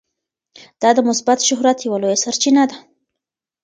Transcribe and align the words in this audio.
دا 0.81 0.89
د 0.95 0.99
مثبت 1.09 1.39
شهرت 1.47 1.77
یوه 1.87 1.97
لویه 2.01 2.21
سرچینه 2.23 2.63
ده. 2.69 2.77